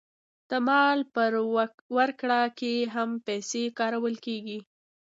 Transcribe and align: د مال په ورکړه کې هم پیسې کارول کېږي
د 0.49 0.51
مال 0.67 0.99
په 1.13 1.23
ورکړه 1.97 2.41
کې 2.59 2.73
هم 2.95 3.09
پیسې 3.27 3.63
کارول 3.79 4.15
کېږي 4.25 4.59